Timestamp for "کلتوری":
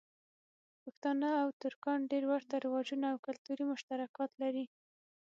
3.27-3.63